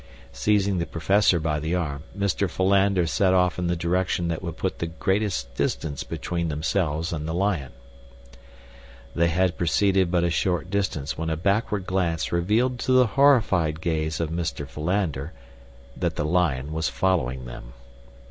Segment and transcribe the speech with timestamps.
[0.31, 2.49] Seizing the professor by the arm, Mr.
[2.49, 7.27] Philander set off in the direction that would put the greatest distance between themselves and
[7.27, 7.71] the lion.
[9.13, 13.79] They had proceeded but a short distance when a backward glance revealed to the horrified
[13.79, 14.67] gaze of Mr.
[14.67, 15.33] Philander
[15.95, 17.73] that the lion was following them.